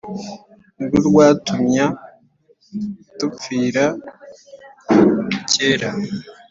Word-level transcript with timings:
Nirwo 0.75 0.97
rwatumy’ 1.09 1.79
adupfira 1.85 3.85
kera. 5.51 5.89